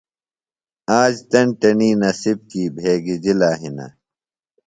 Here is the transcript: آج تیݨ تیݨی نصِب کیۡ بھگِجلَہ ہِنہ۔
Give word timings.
آج 0.99 1.13
تیݨ 1.29 1.47
تیݨی 1.59 1.89
نصِب 2.01 2.39
کیۡ 2.49 2.69
بھگِجلَہ 2.75 3.51
ہِنہ۔ 3.59 3.87